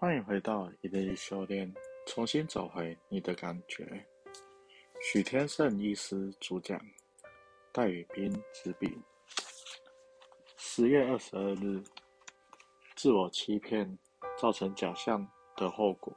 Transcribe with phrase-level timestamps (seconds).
[0.00, 1.74] 欢迎回到一日修炼，
[2.06, 4.06] 重新找回你的感觉。
[5.02, 6.80] 许天胜医师主讲，
[7.72, 8.96] 戴宇斌执笔。
[10.56, 11.82] 十月二十二日，
[12.94, 13.98] 自我欺骗
[14.38, 16.14] 造成假象的后果。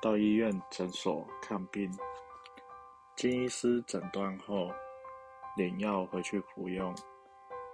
[0.00, 1.92] 到医院诊所看病，
[3.14, 4.70] 经医师诊断后，
[5.54, 6.96] 领药回去服用，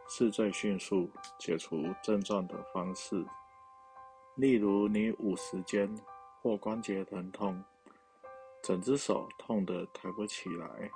[0.08, 3.24] 是最迅速解除症状的方式。
[4.38, 5.92] 例如，你五十肩
[6.40, 7.60] 或关节疼痛，
[8.62, 10.88] 整只手痛得抬不起来，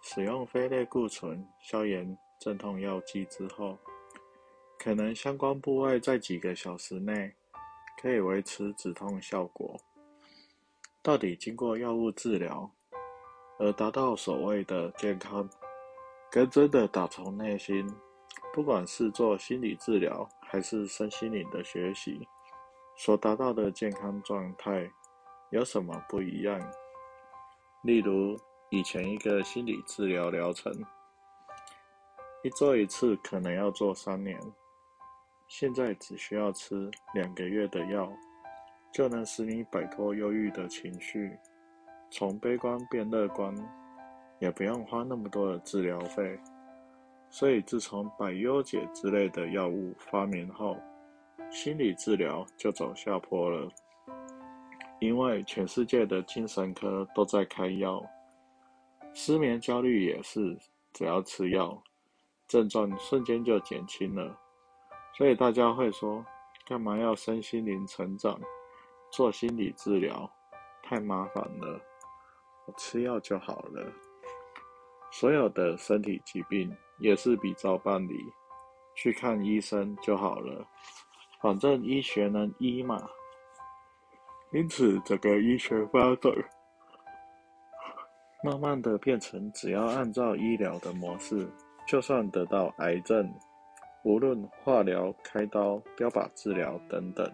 [0.00, 3.76] 使用非类固醇消炎镇痛药剂之后，
[4.78, 7.34] 可能相关部位在几个小时内
[8.00, 9.76] 可以维持止痛效果。
[11.02, 12.70] 到底经过药物治疗
[13.58, 15.50] 而达到所谓的健康，
[16.30, 17.84] 跟真的打从内心，
[18.54, 22.24] 不管是做心理治疗还是身心灵的学习。
[22.96, 24.88] 所达到的健康状态
[25.50, 26.60] 有什么不一样？
[27.82, 28.36] 例如，
[28.70, 30.72] 以前一个心理治疗疗程，
[32.42, 34.38] 一做一次可能要做三年，
[35.48, 38.10] 现在只需要吃两个月的药，
[38.92, 41.36] 就能使你摆脱忧郁的情绪，
[42.10, 43.52] 从悲观变乐观，
[44.38, 46.38] 也不用花那么多的治疗费。
[47.30, 50.76] 所以，自从百忧解之类的药物发明后，
[51.52, 53.68] 心理治疗就走下坡了，
[55.00, 58.02] 因为全世界的精神科都在开药，
[59.12, 60.58] 失眠、焦虑也是，
[60.94, 61.80] 只要吃药，
[62.48, 64.34] 症状瞬间就减轻了。
[65.14, 66.24] 所以大家会说，
[66.66, 68.40] 干嘛要身心灵成长，
[69.10, 70.28] 做心理治疗，
[70.82, 71.78] 太麻烦了，
[72.66, 73.92] 我吃药就好了。
[75.10, 78.24] 所有的身体疾病也是比照办理，
[78.94, 80.66] 去看医生就好了。
[81.42, 82.96] 反正医学能医嘛，
[84.52, 86.32] 因此整个医学发展，
[88.44, 91.48] 慢慢的变成只要按照医疗的模式，
[91.88, 93.28] 就算得到癌症，
[94.04, 97.28] 无论化疗、开刀、标靶治疗等等，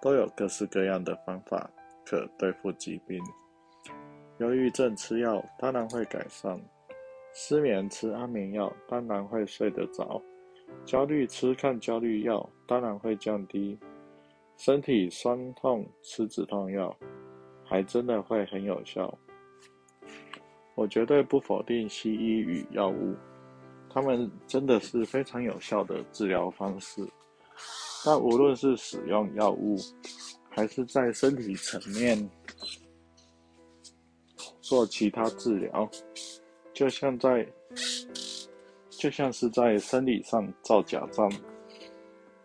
[0.00, 1.68] 都有各式各样的方法
[2.06, 3.20] 可对付疾病。
[4.38, 6.60] 忧郁症吃药当然会改善，
[7.32, 10.22] 失眠吃安眠药当然会睡得着。
[10.84, 13.78] 焦虑吃抗焦虑药当然会降低，
[14.56, 16.94] 身体酸痛吃止痛药
[17.64, 19.18] 还真的会很有效。
[20.74, 23.14] 我绝对不否定西医与药物，
[23.88, 27.06] 他们真的是非常有效的治疗方式。
[28.04, 29.76] 但无论是使用药物，
[30.50, 32.30] 还是在身体层面
[34.60, 35.88] 做其他治疗，
[36.72, 37.46] 就像在。
[39.04, 41.30] 就像是在生理上造假账，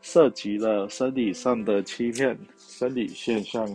[0.02, 3.66] 涉及了生理上的欺骗，生理现象，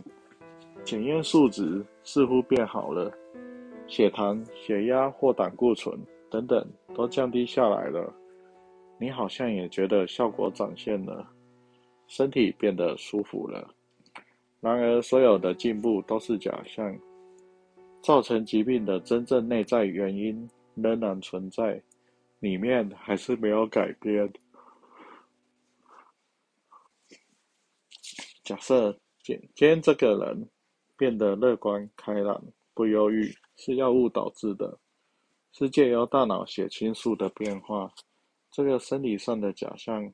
[0.85, 3.11] 检验数值似乎变好了，
[3.87, 5.99] 血糖、血压或胆固醇
[6.31, 6.63] 等等
[6.95, 8.15] 都降低下来了，
[8.99, 11.27] 你好像也觉得效果展现了，
[12.07, 13.67] 身体变得舒服了。
[14.61, 16.95] 然而，所有的进步都是假象，
[18.03, 21.81] 造成疾病的真正内在原因仍然存在。
[22.45, 24.31] 里面还是没有改变。
[28.43, 30.51] 假设今天这个人
[30.95, 32.45] 变得乐观开朗、
[32.75, 34.79] 不忧郁，是药物导致的，
[35.53, 37.91] 是借由大脑血清素的变化，
[38.51, 40.13] 这个生理上的假象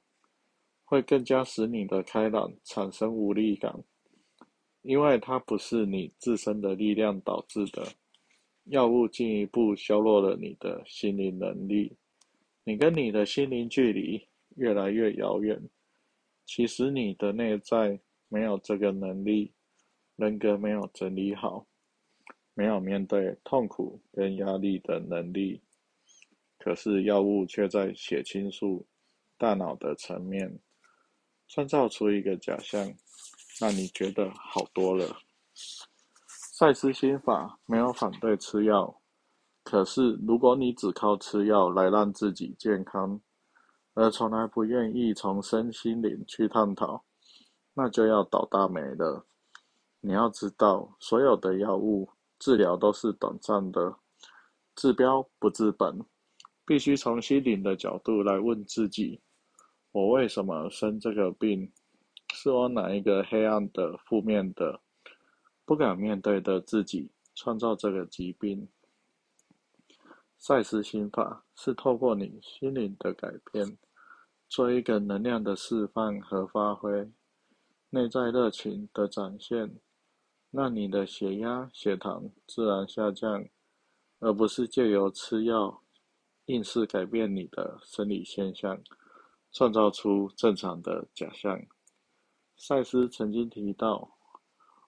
[0.85, 3.75] 会更加使你的开朗产生无力感，
[4.83, 7.85] 因为它不是你自身的力量导致的，
[8.67, 11.97] 药物进一步削弱了你的心理能力。
[12.71, 15.61] 你跟你的心灵距离越来越遥远，
[16.47, 17.99] 其实你的内在
[18.29, 19.53] 没有这个能力，
[20.15, 21.67] 人格没有整理好，
[22.55, 25.61] 没有面对痛苦跟压力的能力。
[26.61, 28.87] 可是药物却在血清素、
[29.37, 30.61] 大脑的层面
[31.49, 32.95] 创造出一个假象，
[33.61, 35.19] 让你觉得好多了。
[35.53, 39.00] 赛斯心法没有反对吃药。
[39.62, 43.21] 可是，如果你只靠吃药来让自己健康，
[43.95, 47.04] 而从来不愿意从身心灵去探讨，
[47.74, 49.27] 那就要倒大霉了。
[50.01, 52.09] 你要知道，所有的药物
[52.39, 53.97] 治疗都是短暂的，
[54.74, 56.01] 治标不治本，
[56.65, 59.21] 必须从心灵的角度来问自己：
[59.92, 61.71] 我为什么生这个病？
[62.33, 64.80] 是我哪一个黑暗的、负面的、
[65.65, 68.68] 不敢面对的自己创造这个疾病？
[70.42, 73.77] 赛斯心法是透过你心灵的改变，
[74.48, 77.13] 做一个能量的释放和发挥，
[77.91, 79.78] 内在热情的展现，
[80.51, 83.45] 让你的血压、血糖自然下降，
[84.21, 85.83] 而不是借由吃药，
[86.47, 88.83] 硬是改变你的生理现象，
[89.53, 91.60] 创造出正常的假象。
[92.57, 94.16] 赛斯曾经提到，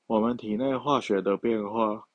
[0.07, 2.09] 我们体内化学的变化，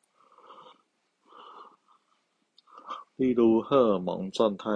[3.18, 4.70] 例如荷尔蒙状态，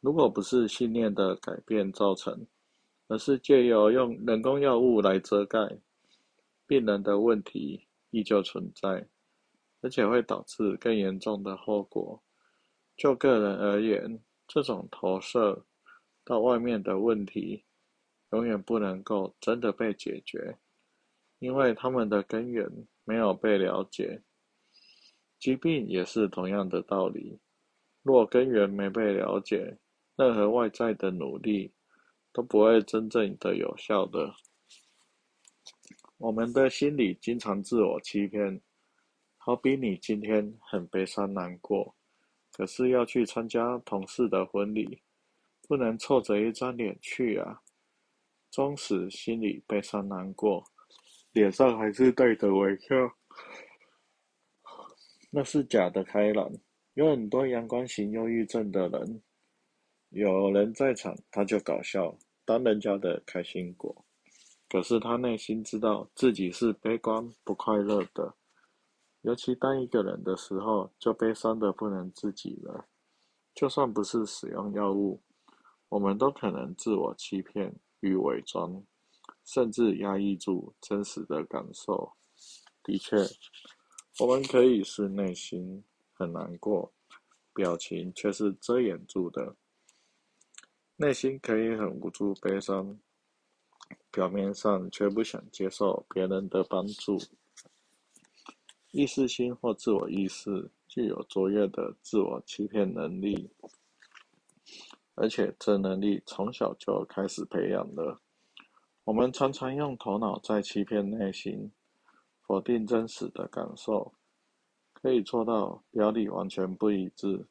[0.00, 2.46] 如果不是信念的改变造成，
[3.08, 5.58] 而是借由用人工药物来遮盖，
[6.66, 9.08] 病人的问题依旧存在，
[9.80, 12.22] 而且会导致更严重的后果。
[12.96, 15.64] 就个人而言，这种投射
[16.24, 17.64] 到外面的问题。
[18.32, 20.58] 永远不能够真的被解决，
[21.38, 22.68] 因为他们的根源
[23.04, 24.24] 没有被了解。
[25.38, 27.38] 疾病也是同样的道理，
[28.04, 29.78] 若根源没被了解，
[30.14, 31.72] 任何外在的努力
[32.34, 34.34] 都不会真正的有效的。
[36.18, 38.60] 我们的心理经常自我欺骗，
[39.38, 41.96] 好比你今天很悲伤难过，
[42.52, 45.02] 可是要去参加同事的婚礼，
[45.66, 47.62] 不能臭着一张脸去啊。
[48.50, 50.62] 装时心里悲伤难过，
[51.32, 52.94] 脸上还是带着微笑，
[55.30, 56.52] 那是假的开朗。
[56.94, 59.22] 有很多阳光型忧郁症的人，
[60.10, 64.04] 有人在场他就搞笑，当人家的开心果。
[64.68, 68.34] 可是他内心知道自己是悲观不快乐的，
[69.22, 72.86] 尤其当一个人的时候，就悲伤的不能自己了。
[73.54, 75.20] 就算不是使用药物，
[75.88, 77.74] 我们都可能自我欺骗。
[78.00, 78.84] 与伪装，
[79.46, 82.12] 甚至压抑住真实的感受。
[82.82, 83.16] 的确，
[84.20, 85.82] 我们可以是内心
[86.14, 86.92] 很难过，
[87.52, 89.56] 表情却是遮掩住的。
[90.96, 92.98] 内心可以很无助、悲伤，
[94.10, 97.18] 表面上却不想接受别人的帮助。
[98.92, 103.50] 意识心或自我意识具有卓越的自我欺骗能力。
[105.16, 108.20] 而且这能力从小就开始培养了。
[109.04, 111.70] 我们常常用头脑在欺骗内心，
[112.42, 114.12] 否定真实的感受，
[115.04, 117.46] 可以做到表里完全不一致。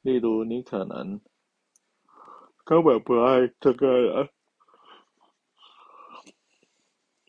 [0.00, 1.20] 例如，你可能
[2.64, 4.28] 根本不爱这个人，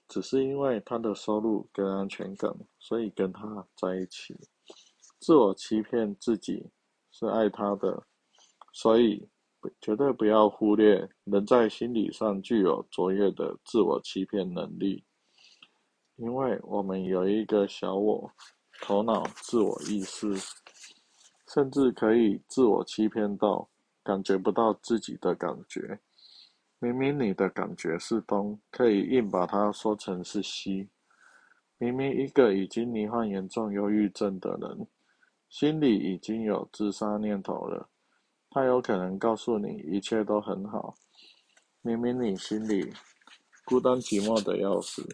[0.08, 4.36] 只是因为他的收入跟安全感，所以跟他在一起。
[5.20, 6.72] 自我欺骗自己
[7.12, 8.08] 是爱他的，
[8.72, 9.30] 所以。
[9.80, 15.06] 绝对不要忽略人在心理上具有卓越的自我欺骗能力，
[16.18, 18.30] 因为我们有一个小我，
[18.82, 20.36] 头脑自我意识，
[21.48, 23.70] 甚至可以自我欺骗到
[24.04, 26.00] 感觉不到自己的感觉。
[26.80, 30.90] 明明你的感觉是东，可以硬把它说成是西。
[31.78, 34.88] 明明一个已经罹患严重忧郁症的人，
[35.50, 37.90] 心里已经有自杀念头了。
[38.50, 40.96] 他有可能告诉你一切都很好，
[41.82, 42.94] 明明你心里
[43.66, 45.08] 孤单寂寞的要死，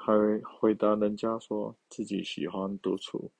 [0.00, 3.32] 还回答人家说自己喜欢独处。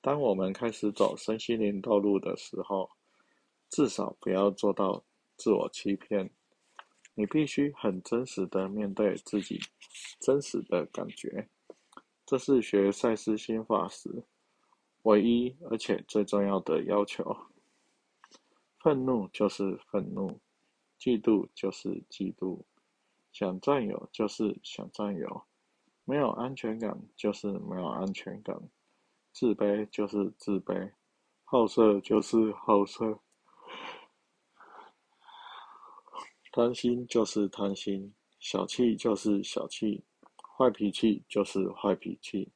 [0.00, 2.90] 当我们开始走身心灵道路的时候，
[3.68, 5.04] 至少不要做到
[5.36, 6.30] 自我欺骗。
[7.14, 9.60] 你必须很真实的面对自己
[10.18, 11.48] 真实的感觉，
[12.26, 14.24] 这是学赛斯心法时
[15.02, 17.36] 唯一而且最重要的要求。
[18.80, 20.40] 愤怒就是愤怒，
[20.98, 22.62] 嫉妒就是嫉妒，
[23.34, 25.42] 想占有就是想占有，
[26.04, 28.56] 没有安全感就是没有安全感，
[29.32, 30.92] 自卑就是自卑，
[31.42, 33.18] 好色就是好色，
[36.52, 40.04] 贪心就是贪心，小气就是小气，
[40.56, 42.52] 坏脾气就是坏脾气，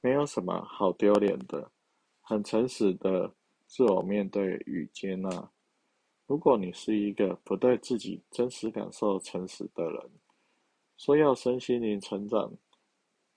[0.00, 1.72] 没有什么好丢脸的，
[2.20, 3.34] 很诚实的
[3.66, 5.51] 自我面对与接纳。
[6.32, 10.10] 如果你是一个不对自己真实感受诚实的人，
[10.96, 12.56] 说要身心灵成长，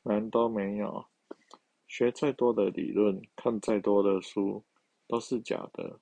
[0.03, 1.05] 难都没有。
[1.87, 4.63] 学再多的理论，看再多的书，
[5.09, 5.99] 都是假的，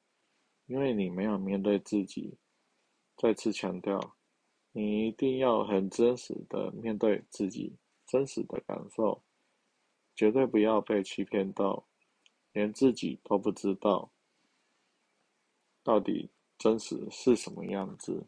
[0.68, 2.38] 因为你没有面对自己。
[3.18, 4.16] 再次强调，
[4.72, 9.24] 你一定要很真实的面对自己真实的感受，
[10.16, 11.88] 绝对不要被欺骗到，
[12.52, 14.12] 连自己都不知道
[15.82, 16.30] 到底。
[16.58, 18.28] 真实是什么样子？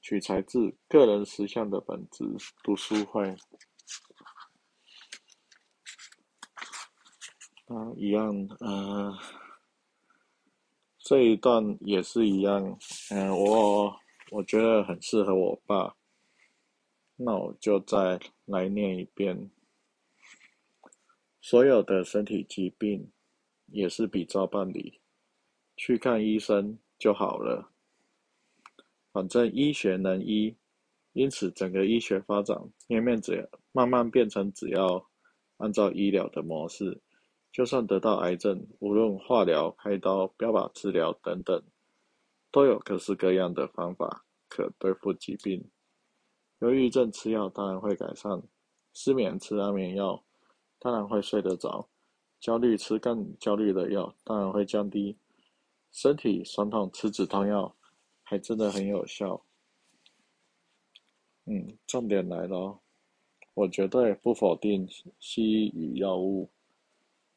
[0.00, 2.24] 取材自个人实相的本质
[2.62, 3.36] 读书会。
[7.66, 9.16] 啊，一样，呃，
[10.98, 12.78] 这一段也是一样，
[13.10, 15.94] 嗯，我我觉得很适合我爸。
[17.16, 19.50] 那我就再来念一遍。
[21.40, 23.12] 所有的身体疾病
[23.66, 25.00] 也是比照办理，
[25.76, 27.68] 去看医生就好了。
[29.12, 30.54] 反正医学能医，
[31.14, 32.56] 因此整个医学发展
[32.86, 35.04] 面面只慢慢变成只要
[35.56, 37.00] 按照医疗的模式，
[37.50, 41.60] 就算得到癌症，无论化疗、开刀、标靶治疗等等，
[42.52, 45.68] 都有各式各样的方法可对付疾病。
[46.60, 48.40] 忧郁症吃药当然会改善，
[48.92, 50.22] 失眠吃安眠药
[50.78, 51.88] 当然会睡得着，
[52.38, 55.18] 焦虑吃更焦虑的药当然会降低，
[55.92, 57.76] 身体酸痛吃止痛药。
[58.24, 59.44] 还真的很有效，
[61.44, 62.80] 嗯，重点来了，
[63.52, 64.88] 我绝对不否定
[65.20, 66.48] 西医与药物，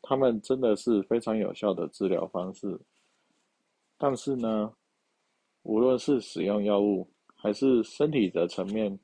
[0.02, 2.80] 他们真的是非常有效的治疗方式。
[3.98, 4.74] 但是呢，
[5.64, 8.98] 无论是使用药物，还是身体的层面，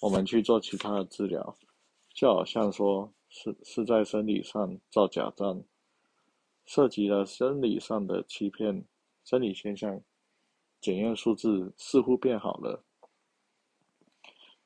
[0.00, 1.56] 我们去做其他的治疗，
[2.12, 5.62] 就好像说是是在生理上造假账，
[6.72, 8.84] 涉及了生理上的欺骗，
[9.24, 10.00] 生理现象。
[10.80, 12.84] 检验数字似乎变好了，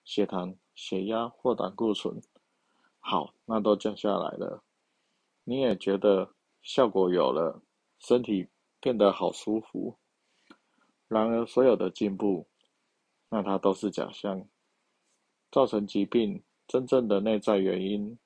[0.04, 2.20] 血糖、血压或胆固醇，
[3.00, 4.62] 好，那都降下来了。
[5.44, 7.62] 你也觉得效果有了，
[7.98, 8.48] 身体
[8.80, 9.96] 变得好舒服。
[11.08, 12.46] 然而，所有的进步，
[13.30, 14.46] 那它都是假象，
[15.50, 18.18] 造成疾病真正的内在原因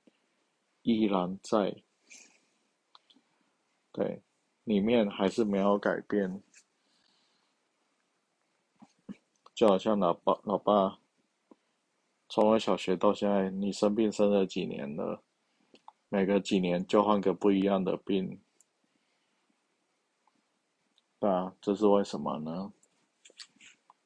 [0.83, 1.85] 依然在，
[3.99, 4.23] 对，
[4.63, 6.41] 里面还是没有改变。
[9.53, 11.01] 就好像老爸，老爸，
[12.29, 15.25] 从我小学到现在，你生病生了几年了？
[16.09, 18.41] 每隔几年就换个不一样的病，
[21.19, 22.73] 对啊，这是为什么呢？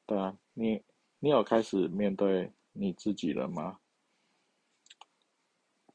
[0.07, 0.83] 对啊，你
[1.19, 3.79] 你有开始面对你自己了吗？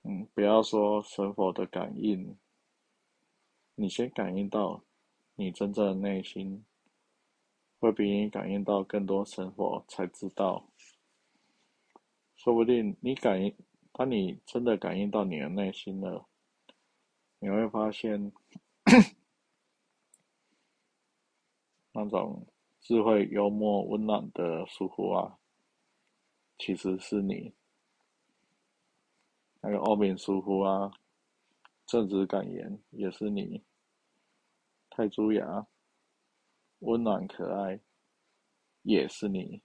[0.04, 2.38] 嗯，不要说神佛的感应，
[3.80, 4.82] 你先感应到
[5.36, 6.64] 你真正的内心。
[7.80, 10.68] 会比你感应到更多生活，才知道。
[12.34, 13.54] 说不定你感应，
[13.92, 16.26] 当你真的感应到你的内心了，
[17.38, 18.32] 你会发现，
[21.92, 22.44] 那种
[22.80, 25.38] 智慧、幽默、温暖的疏忽啊，
[26.58, 27.54] 其实是你。
[29.60, 30.90] 那个欧敏疏忽啊，
[31.86, 33.62] 正直感言也是你。
[34.98, 35.64] 太朱雅。
[36.80, 37.80] 温暖可爱，
[38.82, 39.62] 也是你。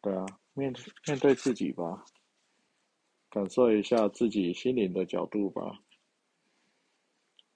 [0.00, 0.72] 对啊，面
[1.04, 2.04] 面对自己吧，
[3.28, 5.80] 感受一下自己心灵的角度吧。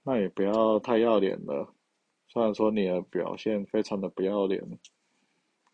[0.02, 1.72] 那也不要太要脸了，
[2.26, 4.60] 虽然说你的表现非常的不要脸。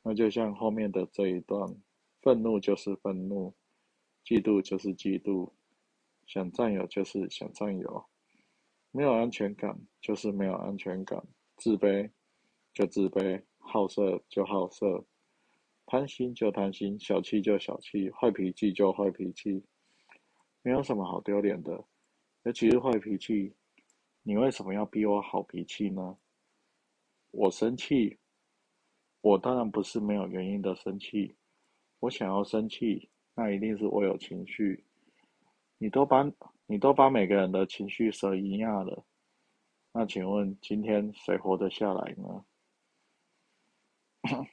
[0.03, 1.75] 那就像后面的这一段，
[2.21, 3.55] 愤怒就是愤怒，
[4.23, 5.51] 嫉妒就是嫉妒，
[6.27, 8.07] 想占有就是想占有。
[8.97, 11.21] 没有安全感，就是没有安全感；
[11.57, 12.09] 自卑
[12.73, 15.05] 就自卑，好色就好色，
[15.85, 19.65] 贪心就贪心，小气就小气，坏脾气就坏脾气，
[20.63, 21.85] 没有什么好丢脸的。
[22.45, 23.53] 尤其是坏脾气，
[24.23, 26.17] 你为什么要逼我好脾气呢？
[27.33, 28.17] 我生气，
[29.23, 31.35] 我当然不是没有原因的生气，
[31.99, 34.85] 我想要生气，那一定是我有情绪。
[35.79, 36.25] 你都把。
[36.67, 39.05] 你都把每个人的情绪舍一样了，
[39.93, 42.45] 那请问今天谁活得下来呢？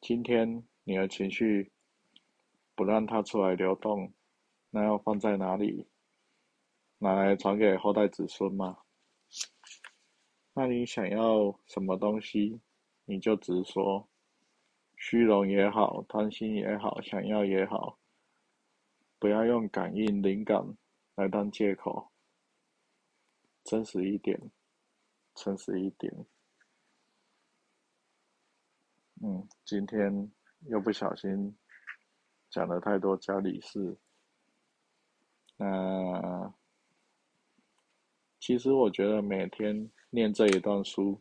[0.00, 1.70] 今天你的情绪
[2.74, 4.12] 不让它出来流动，
[4.70, 5.86] 那要放在哪里？
[6.98, 8.78] 拿来传给后代子孙吗？
[10.54, 12.60] 那你想要什么东西，
[13.04, 14.08] 你就直说，
[14.96, 17.98] 虚荣也好，贪心也好，想要也好。
[19.18, 20.76] 不要用感应灵感
[21.16, 22.10] 来当借口，
[23.64, 24.40] 真实一点，
[25.34, 26.26] 诚实一点。
[29.20, 30.30] 嗯，今天
[30.66, 31.56] 又不小心
[32.48, 33.98] 讲了太多家里事。
[35.56, 36.54] 那
[38.38, 41.20] 其实我觉得每天念这一段书，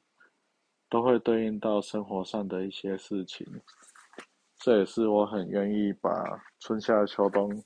[0.88, 3.48] 都会对应到生活上的一些事情。
[4.58, 6.12] 这也是我很愿意把
[6.60, 7.64] 春夏秋冬。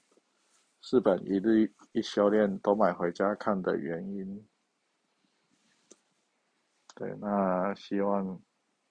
[0.82, 4.48] 四本一日一修炼都买回家看的原因。
[6.96, 8.42] 对，那希望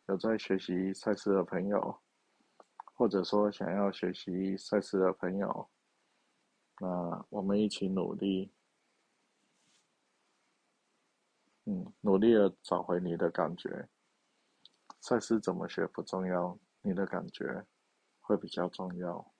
[0.06, 2.00] 有在学习赛事的朋友，
[2.94, 5.68] 或者说想要学习赛事的朋友，
[6.80, 8.52] 那我们一起努力，
[11.64, 13.88] 嗯，努力的找回你的感觉。
[15.00, 17.66] 赛事怎么学不重要，你的感觉
[18.20, 19.32] 会比较重要。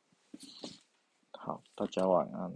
[1.43, 2.53] 好，大家晚安。